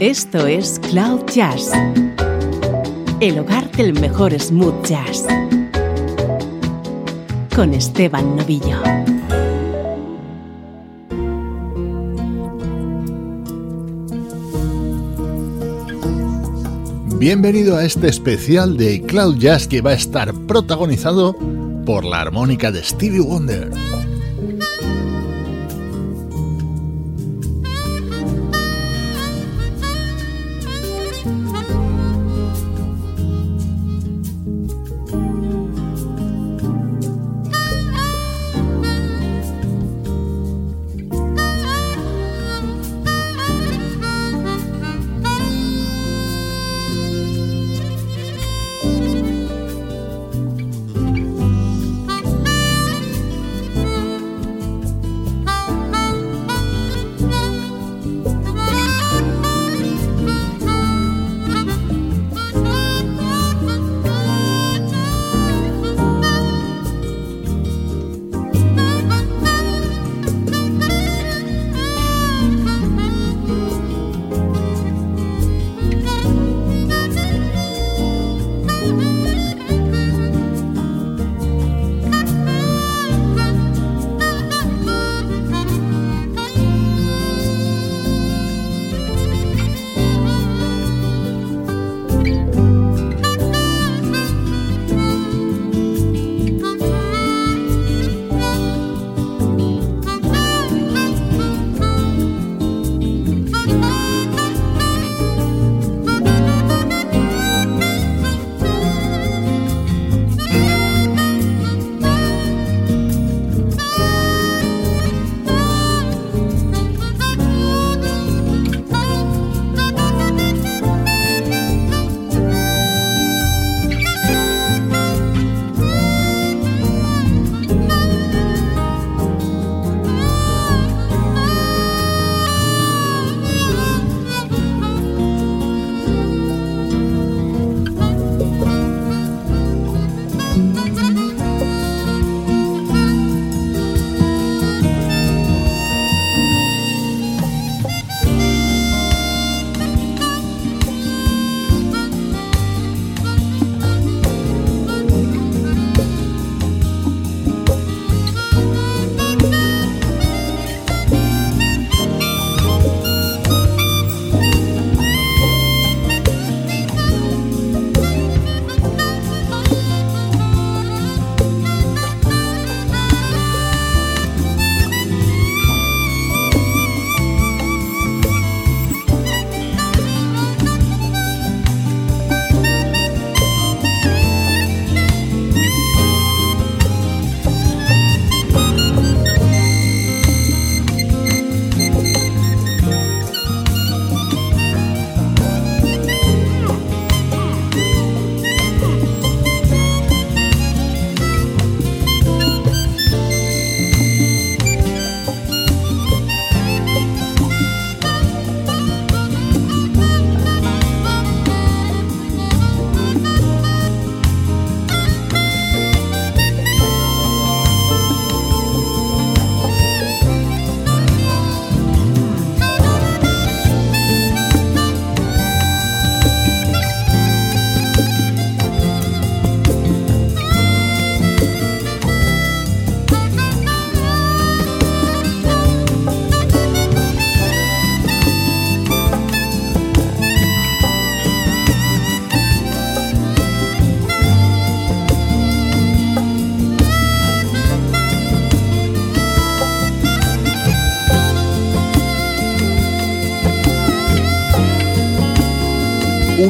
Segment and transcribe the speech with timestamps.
[0.00, 1.72] Esto es Cloud Jazz,
[3.20, 5.26] el hogar del mejor smooth jazz,
[7.54, 8.78] con Esteban Novillo.
[17.18, 21.36] Bienvenido a este especial de Cloud Jazz que va a estar protagonizado
[21.84, 23.70] por la armónica de Stevie Wonder.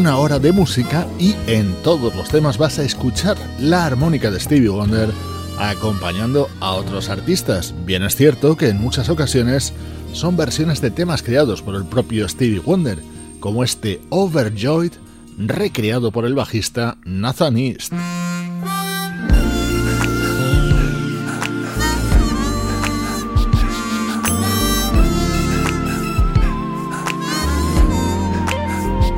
[0.01, 4.41] Una hora de música y en todos los temas vas a escuchar la armónica de
[4.41, 5.11] Stevie Wonder
[5.59, 7.75] acompañando a otros artistas.
[7.85, 9.75] Bien es cierto que en muchas ocasiones
[10.15, 12.99] son versiones de temas creados por el propio Stevie Wonder,
[13.41, 14.93] como este Overjoyed
[15.37, 17.93] recreado por el bajista Nathan East.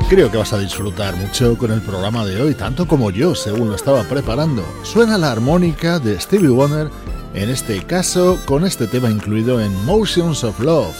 [0.09, 3.69] Creo que vas a disfrutar mucho con el programa de hoy, tanto como yo, según
[3.69, 4.63] lo estaba preparando.
[4.83, 6.89] Suena la armónica de Stevie Wonder,
[7.33, 10.95] en este caso con este tema incluido en Motions of Love,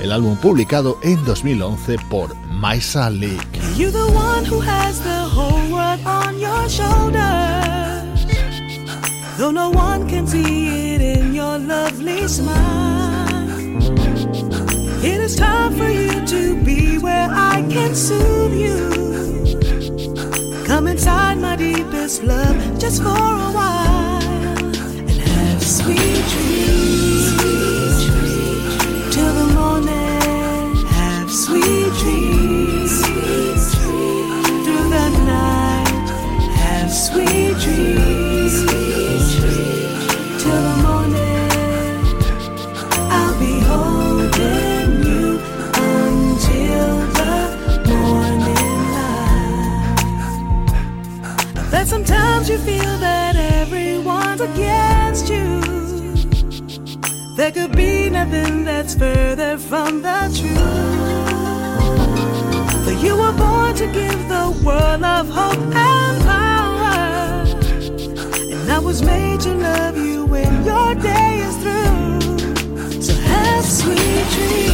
[0.00, 3.58] el álbum publicado en 2011 por Maisa Leak.
[9.38, 13.27] Though no one can see it in your lovely smile.
[15.00, 18.88] It is time for you to be where I can soothe you.
[20.66, 27.26] Come inside my deepest love just for a while and have sweet dreams
[29.14, 30.86] till the morning.
[30.86, 31.77] Have sweet
[59.68, 60.54] from the truth.
[62.84, 67.44] For you were born to give the world of hope and power.
[68.50, 73.02] And I was made to love you when your day is through.
[73.02, 74.67] So have sweet dreams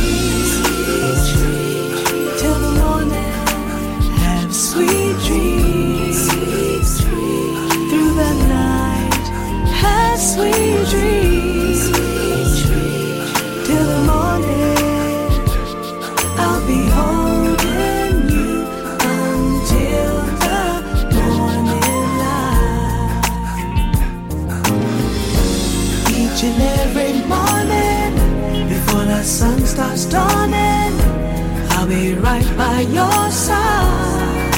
[32.56, 34.54] by your side.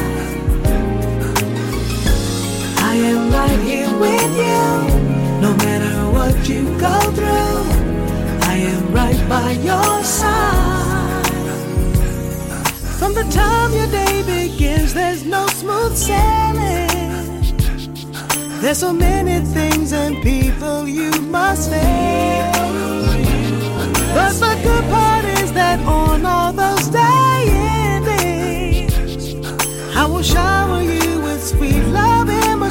[2.78, 7.62] I am right here with you, no matter what you go through.
[8.52, 11.26] I am right by your side.
[12.98, 16.86] From the time your day begins, there's no smooth sailing.
[18.60, 22.56] There's so many things and people you must face.
[24.14, 25.78] But the good part is that
[30.26, 32.68] shower you with sweet love in my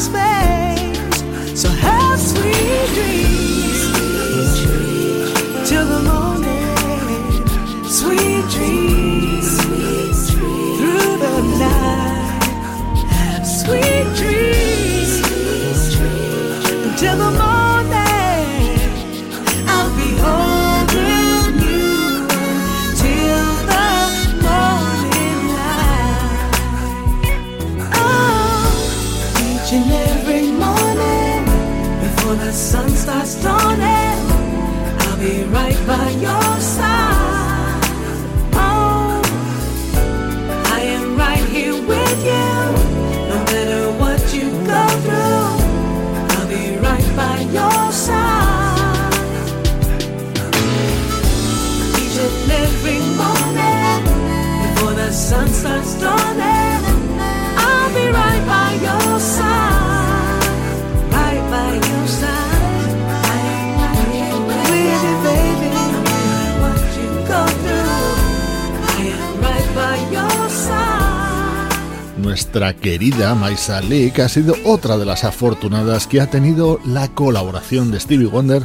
[72.85, 77.99] querida Maisa Leak ha sido otra de las afortunadas que ha tenido la colaboración de
[77.99, 78.61] Stevie Wonder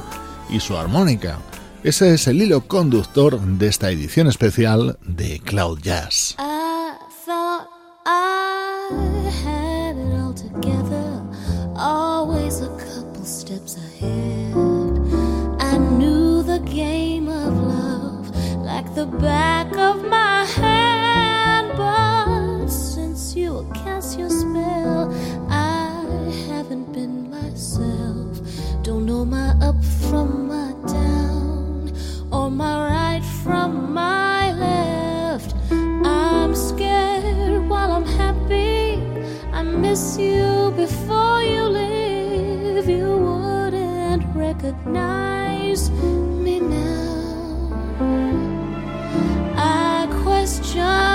[0.50, 1.38] y su armónica.
[1.84, 6.36] Ese es el hilo conductor de esta edición especial de Cloud Jazz.
[39.90, 42.88] Miss you before you leave.
[42.88, 47.72] You wouldn't recognize me now.
[49.56, 51.09] I question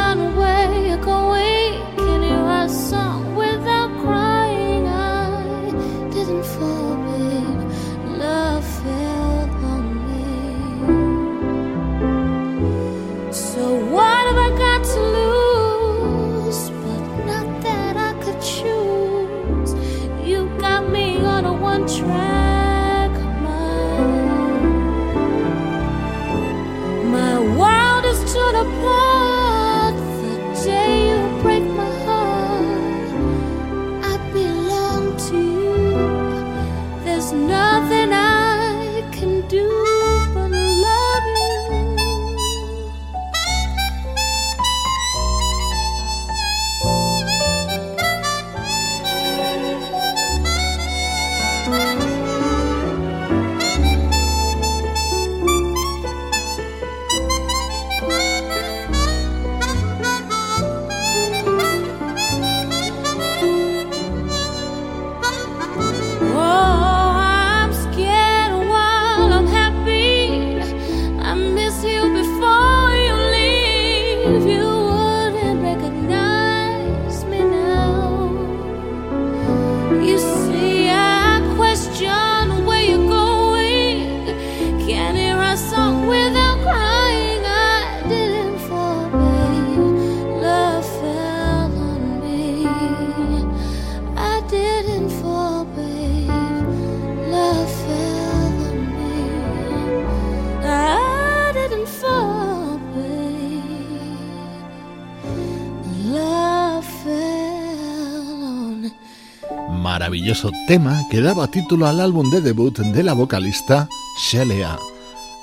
[110.67, 114.77] tema que daba título al álbum de debut de la vocalista Shelia,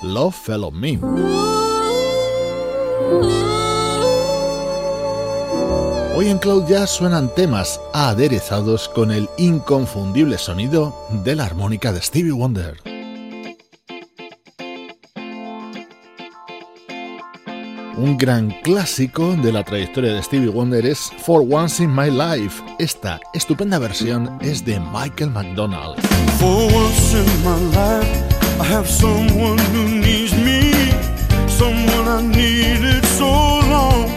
[0.01, 0.99] Love Fell on Me.
[6.15, 12.01] Hoy en Cloud Jazz suenan temas aderezados con el inconfundible sonido de la armónica de
[12.01, 12.92] Stevie Wonder.
[18.03, 22.61] Un gran clásico de la trayectoria de Stevie Wonder es For Once in My Life.
[22.77, 25.97] Esta estupenda versión es de Michael McDonald.
[26.37, 28.05] For once in my life,
[28.59, 30.73] I have someone who needs me,
[31.47, 34.09] someone I needed so long.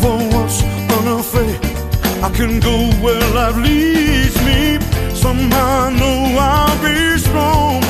[0.00, 0.64] For once
[0.98, 1.60] unafraid,
[2.24, 4.80] I can go where life leads me.
[5.14, 7.81] Somehow I know I'll be strong.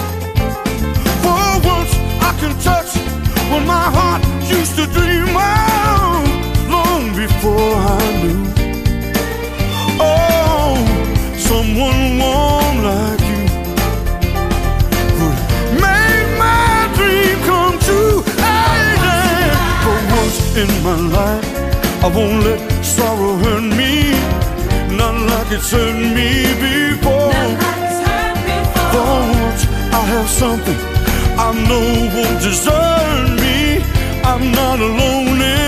[3.53, 6.21] What my heart used to dream of
[6.75, 8.43] long before I knew.
[10.01, 10.73] Oh,
[11.37, 13.43] someone warm like you
[15.19, 15.39] would
[15.85, 18.19] make my dream come true.
[18.41, 18.87] Hey,
[19.85, 21.49] For once in my life,
[22.07, 23.93] I won't let sorrow hurt me,
[24.97, 26.31] not like it's hurt me
[26.67, 27.33] before.
[28.93, 29.05] For
[29.41, 29.63] once,
[29.99, 31.02] I have something
[31.45, 33.83] I know won't desert me.
[34.23, 35.62] I'm not alone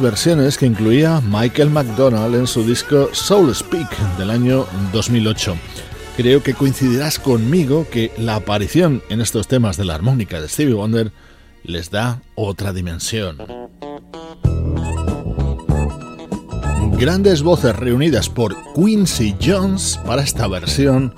[0.00, 5.56] versiones que incluía Michael McDonald en su disco Soul Speak del año 2008.
[6.16, 10.74] Creo que coincidirás conmigo que la aparición en estos temas de la armónica de Stevie
[10.74, 11.12] Wonder
[11.64, 13.38] les da otra dimensión.
[16.98, 21.14] Grandes voces reunidas por Quincy Jones para esta versión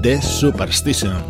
[0.00, 1.22] de Superstition.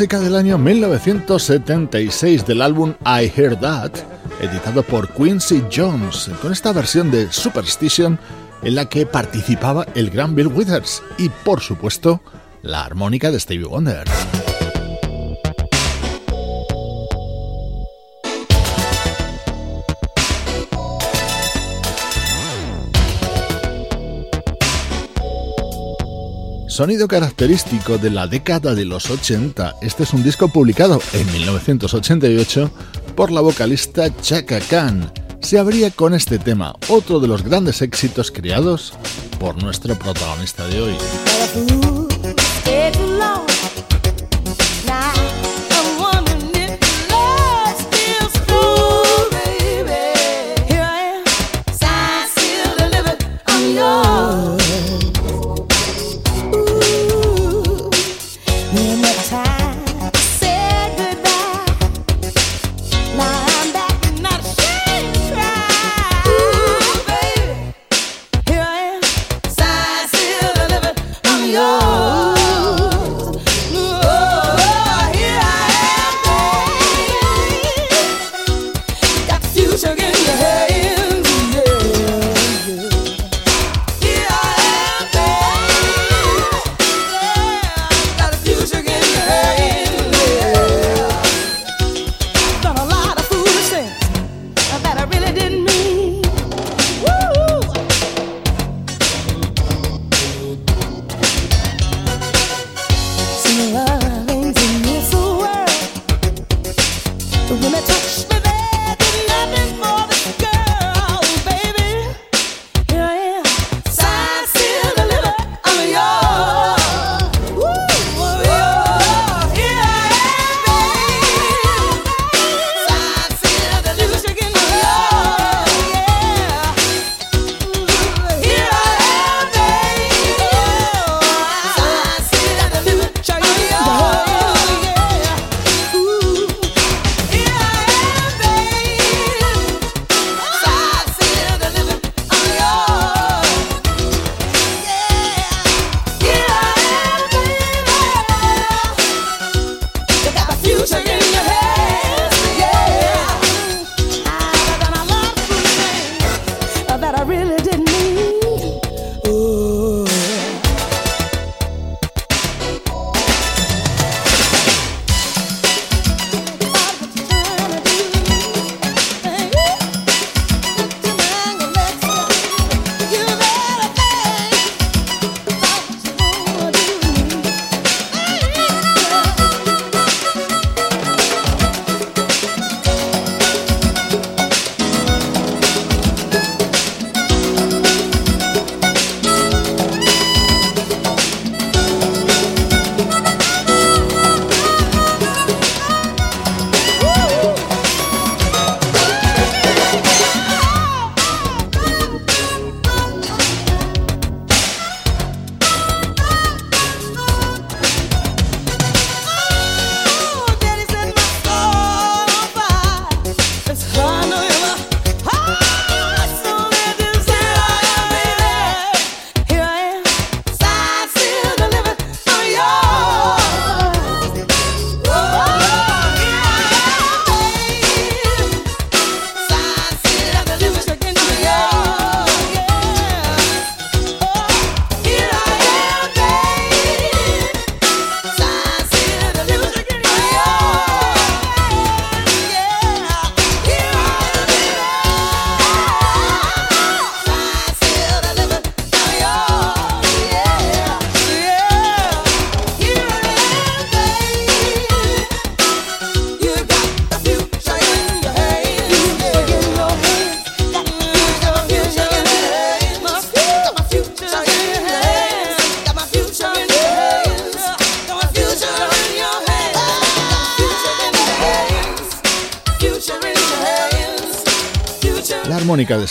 [0.00, 3.90] Música del año 1976 del álbum I Hear That,
[4.40, 8.18] editado por Quincy Jones, con esta versión de Superstition
[8.62, 12.22] en la que participaba el gran Bill Withers y, por supuesto,
[12.62, 14.08] la armónica de Stevie Wonder.
[26.70, 32.70] Sonido característico de la década de los 80, este es un disco publicado en 1988
[33.16, 35.12] por la vocalista Chaka Khan.
[35.40, 38.94] Se abría con este tema, otro de los grandes éxitos creados
[39.40, 41.89] por nuestro protagonista de hoy.
[95.32, 95.69] didn't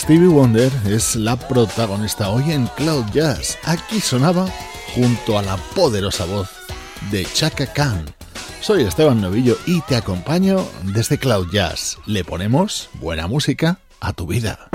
[0.09, 3.59] Stevie Wonder es la protagonista hoy en Cloud Jazz.
[3.63, 4.47] Aquí sonaba
[4.95, 6.49] junto a la poderosa voz
[7.11, 8.05] de Chaka Khan.
[8.59, 11.99] Soy Esteban Novillo y te acompaño desde Cloud Jazz.
[12.07, 14.68] Le ponemos buena música a tu vida.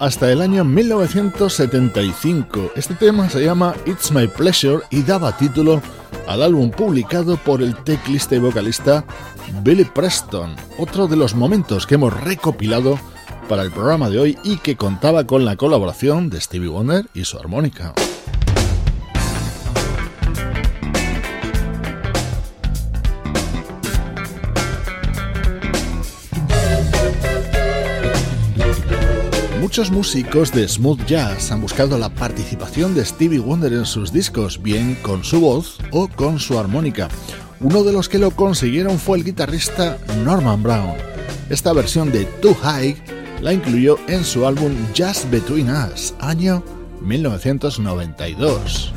[0.00, 2.72] Hasta el año 1975.
[2.74, 5.80] Este tema se llama It's My Pleasure y daba título
[6.26, 9.04] al álbum publicado por el teclista y vocalista
[9.62, 12.98] Billy Preston, otro de los momentos que hemos recopilado
[13.48, 17.24] para el programa de hoy y que contaba con la colaboración de Stevie Wonder y
[17.24, 17.94] su armónica.
[29.70, 34.60] Muchos músicos de smooth jazz han buscado la participación de Stevie Wonder en sus discos,
[34.60, 37.08] bien con su voz o con su armónica.
[37.60, 40.96] Uno de los que lo consiguieron fue el guitarrista Norman Brown.
[41.50, 42.96] Esta versión de Too High
[43.42, 46.64] la incluyó en su álbum Just Between Us, año
[47.02, 48.92] 1992.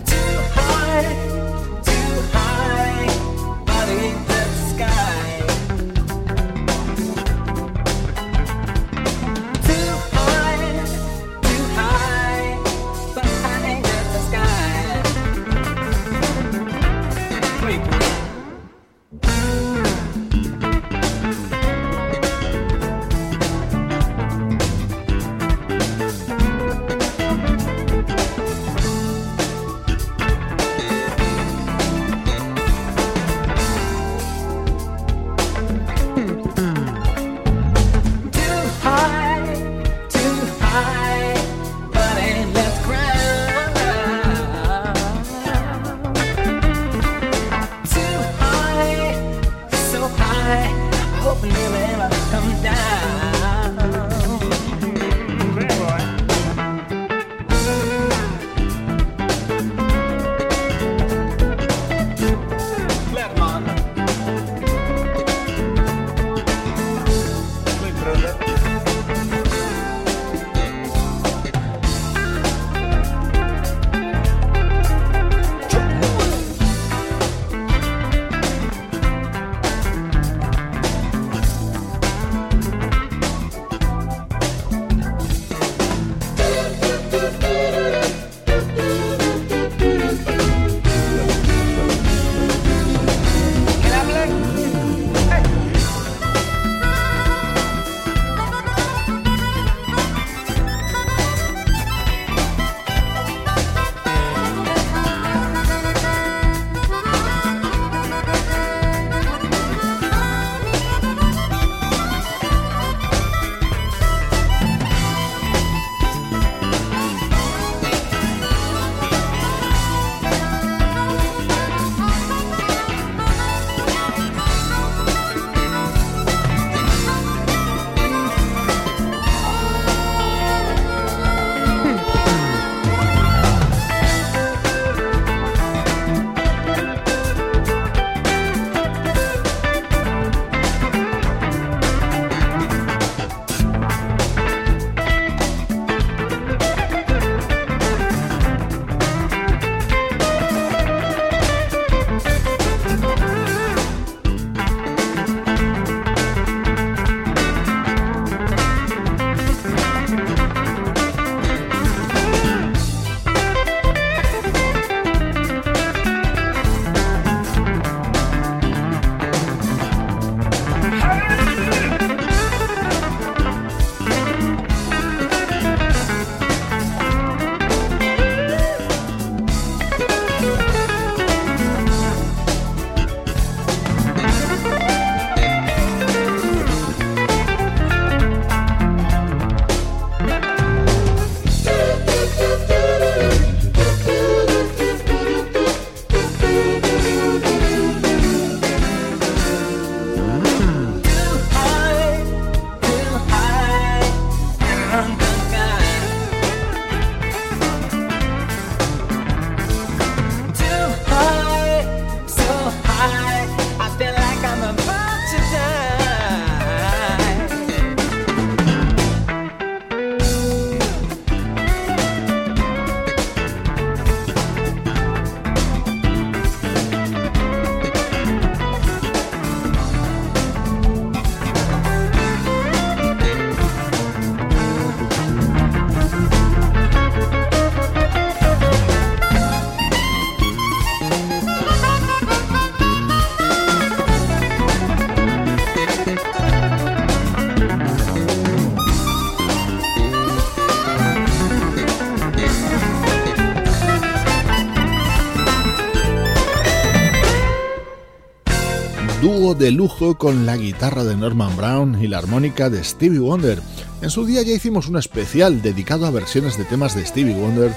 [259.54, 263.62] De lujo con la guitarra de Norman Brown y la armónica de Stevie Wonder.
[264.02, 267.74] En su día ya hicimos un especial dedicado a versiones de temas de Stevie Wonder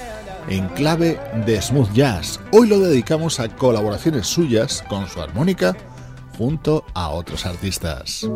[0.49, 2.41] en clave de smooth jazz.
[2.53, 5.77] Hoy lo dedicamos a colaboraciones suyas con su armónica
[6.37, 8.29] junto a otros artistas.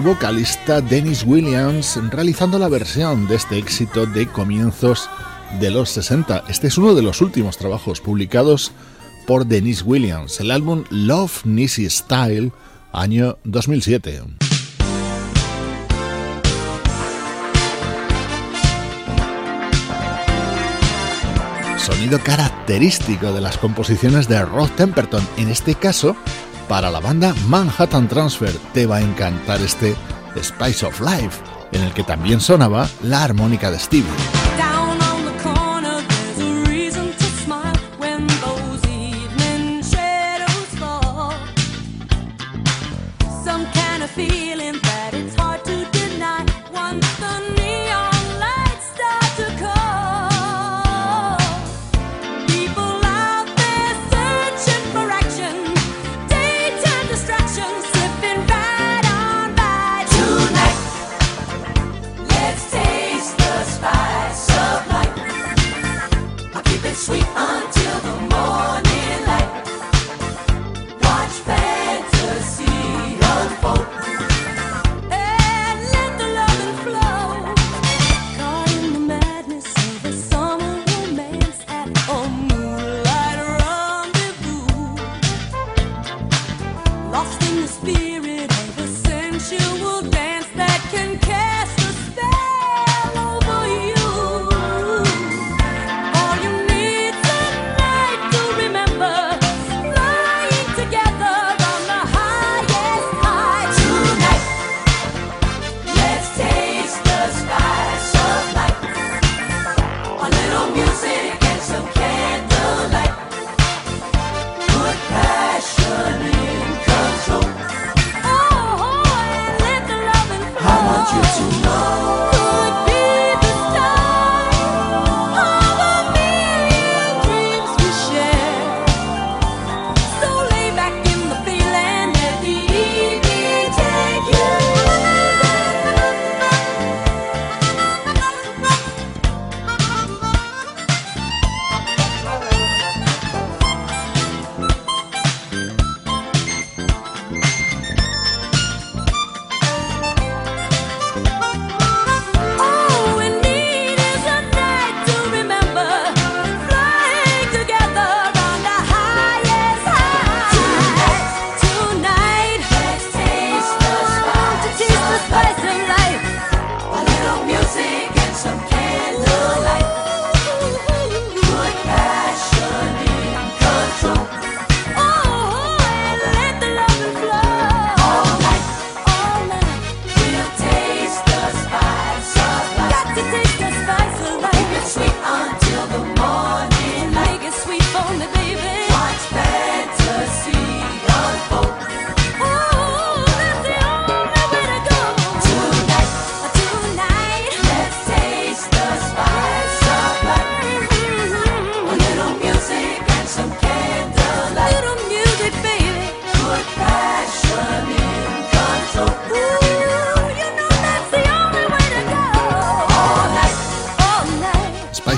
[0.00, 5.08] Vocalista Dennis Williams realizando la versión de este éxito de comienzos
[5.60, 6.44] de los 60.
[6.48, 8.72] Este es uno de los últimos trabajos publicados
[9.26, 12.52] por Dennis Williams, el álbum Love Nissy Style,
[12.92, 14.22] año 2007.
[21.78, 26.16] Sonido característico de las composiciones de Rod Temperton, en este caso
[26.68, 28.52] para la banda Manhattan Transfer.
[28.72, 29.94] Te va a encantar este
[30.42, 31.42] Spice of Life,
[31.72, 34.43] en el que también sonaba la armónica de Stevie.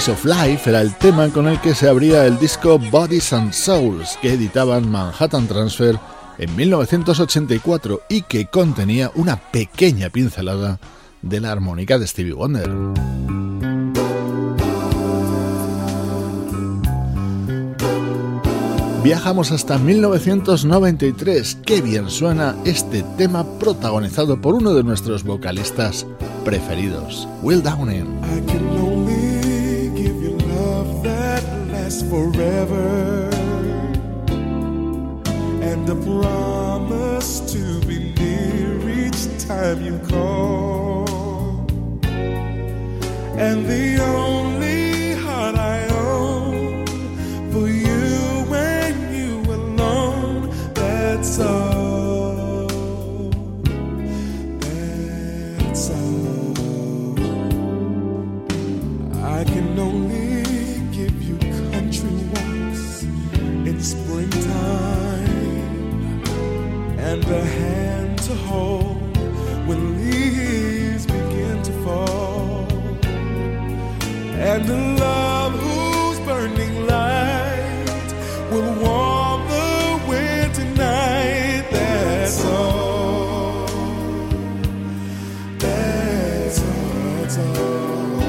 [0.08, 4.16] Of Life era el tema con el que se abría el disco Bodies and Souls
[4.22, 5.98] que editaban Manhattan Transfer
[6.38, 10.78] en 1984 y que contenía una pequeña pincelada
[11.22, 12.70] de la armónica de Stevie Wonder.
[19.02, 21.58] Viajamos hasta 1993.
[21.66, 26.06] Qué bien suena este tema protagonizado por uno de nuestros vocalistas
[26.44, 29.25] preferidos, Will Downing.
[32.02, 33.30] Forever.
[35.62, 41.06] And a promise to be near each time you call.
[43.38, 44.65] And the only
[74.56, 78.08] and a love whose burning light
[78.50, 81.64] will warm the winter night.
[81.70, 83.66] That's all.
[85.58, 86.58] That's
[87.38, 88.20] all.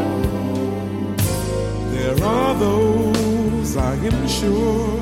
[1.93, 4.99] There are those I am sure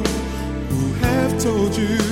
[0.70, 2.05] who have told you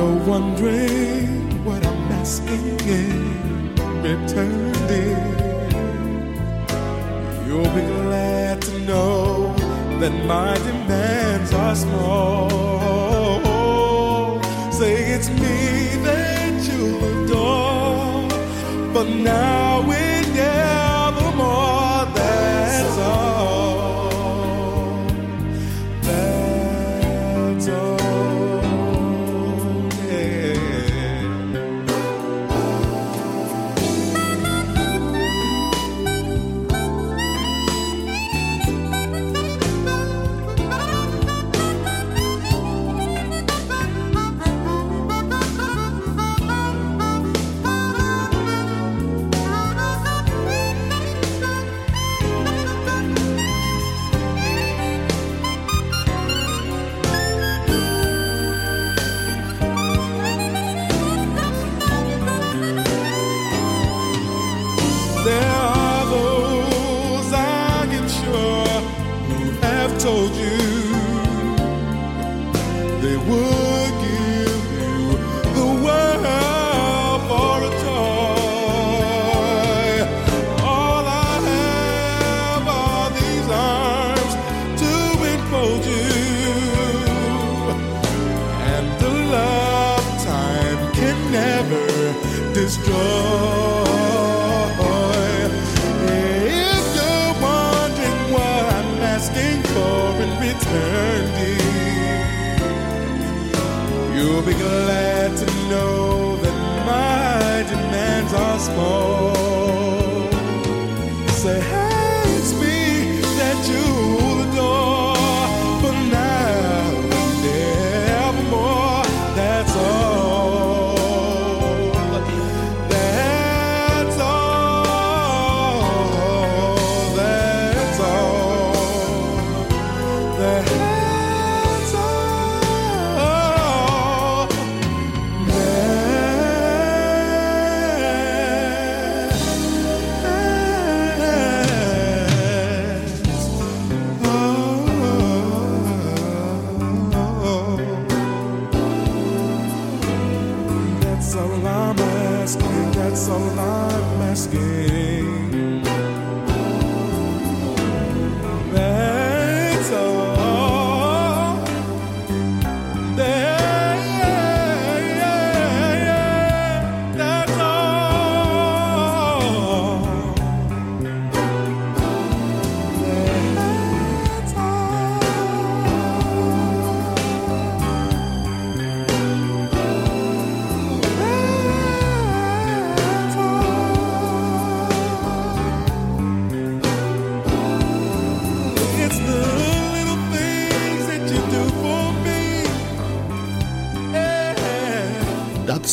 [0.00, 5.26] you're wondering what I'm asking in return, dear,
[7.46, 9.54] you'll be glad to know
[10.00, 12.48] that my demands are small.
[14.72, 15.58] Say it's me
[16.08, 18.26] that you adore,
[18.94, 20.09] but now and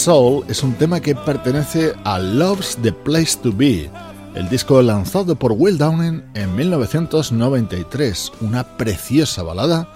[0.08, 3.90] Soul es un tema que pertenece a Love's the Place to Be,
[4.36, 9.90] el disco lanzado por Will Downing en 1993, una preciosa balada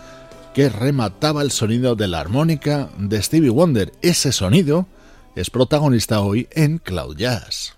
[0.53, 3.93] que remataba el sonido de la armónica de Stevie Wonder.
[4.01, 4.85] Ese sonido
[5.37, 7.77] es protagonista hoy en Cloud Jazz.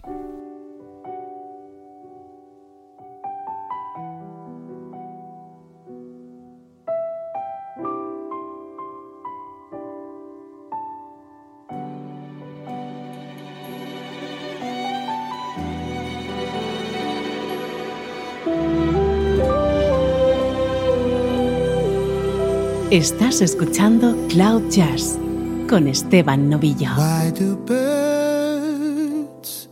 [22.93, 25.17] Estás escuchando Cloud Jazz
[25.67, 26.91] con Esteban Novillo.
[26.95, 29.67] Why do birds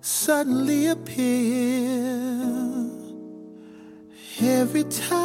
[0.00, 1.98] suddenly appear
[4.40, 5.24] every time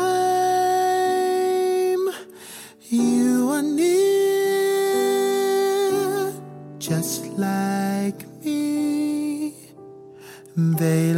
[2.89, 3.93] you are near?
[6.79, 9.53] Just like me,
[10.57, 11.13] they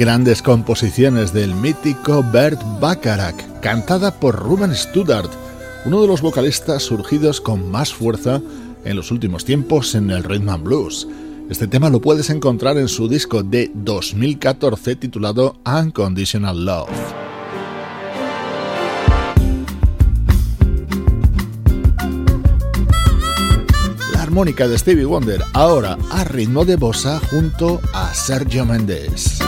[0.00, 5.28] grandes composiciones del mítico Bert Bacharach, cantada por Ruben Studdard,
[5.84, 8.40] uno de los vocalistas surgidos con más fuerza
[8.86, 11.06] en los últimos tiempos en el rhythm and blues.
[11.50, 16.88] Este tema lo puedes encontrar en su disco de 2014 titulado Unconditional Love.
[24.14, 29.40] La armónica de Stevie Wonder ahora a ritmo de bossa junto a Sergio Méndez.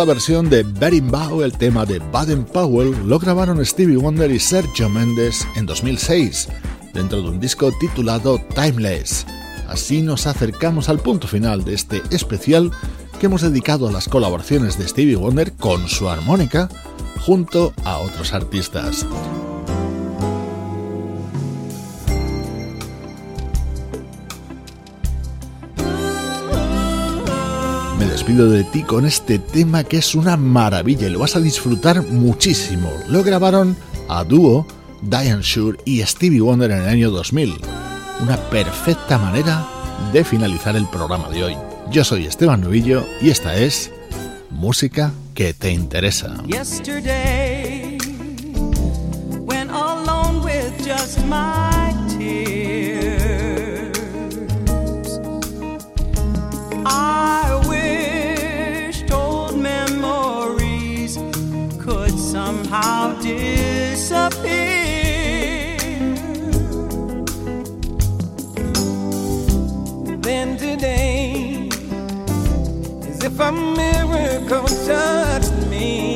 [0.00, 4.88] Esta versión de Berimbau, el tema de Baden Powell, lo grabaron Stevie Wonder y Sergio
[4.88, 6.48] Mendes en 2006,
[6.94, 9.26] dentro de un disco titulado Timeless.
[9.68, 12.70] Así nos acercamos al punto final de este especial
[13.18, 16.70] que hemos dedicado a las colaboraciones de Stevie Wonder con su armónica
[17.26, 19.04] junto a otros artistas.
[28.10, 32.02] Despido de ti con este tema que es una maravilla y lo vas a disfrutar
[32.02, 32.90] muchísimo.
[33.08, 33.76] Lo grabaron
[34.08, 34.66] a dúo
[35.02, 37.54] Diane Shure y Stevie Wonder en el año 2000.
[38.20, 39.66] Una perfecta manera
[40.12, 41.56] de finalizar el programa de hoy.
[41.90, 43.92] Yo soy Esteban Novillo y esta es
[44.50, 46.34] Música que te interesa.
[73.40, 76.09] A miracle touched me.